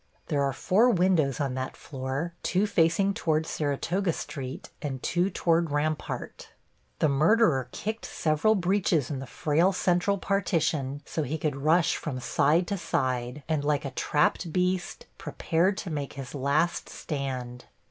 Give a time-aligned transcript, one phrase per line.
[0.29, 5.69] There are four windows on that floor, two facing toward Saratoga Street and two toward
[5.69, 6.49] Rampart.
[6.97, 12.19] The murderer kicked several breaches in the frail central partition, so he could rush from
[12.19, 17.65] side to side, and like a trapped beast, prepared to make his last stand.